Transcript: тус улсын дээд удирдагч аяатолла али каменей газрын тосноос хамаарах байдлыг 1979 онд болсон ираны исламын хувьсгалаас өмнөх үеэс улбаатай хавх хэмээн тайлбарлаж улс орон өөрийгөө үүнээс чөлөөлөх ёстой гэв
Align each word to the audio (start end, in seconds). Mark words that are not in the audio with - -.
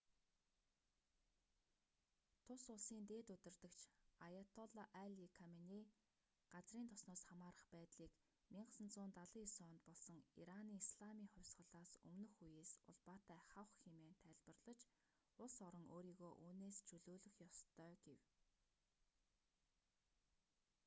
тус 2.45 2.63
улсын 2.73 3.01
дээд 3.09 3.27
удирдагч 3.35 3.77
аяатолла 4.27 4.85
али 5.05 5.25
каменей 5.39 5.85
газрын 6.53 6.89
тосноос 6.91 7.21
хамаарах 7.29 7.65
байдлыг 7.75 8.11
1979 8.53 9.67
онд 9.67 9.81
болсон 9.89 10.13
ираны 10.41 10.73
исламын 10.83 11.31
хувьсгалаас 11.33 11.91
өмнөх 12.09 12.33
үеэс 12.45 12.71
улбаатай 12.91 13.39
хавх 13.51 13.75
хэмээн 13.83 14.19
тайлбарлаж 14.23 14.79
улс 15.43 15.55
орон 15.67 15.85
өөрийгөө 15.95 16.31
үүнээс 16.45 16.77
чөлөөлөх 16.89 17.35
ёстой 17.49 17.93
гэв 18.05 18.21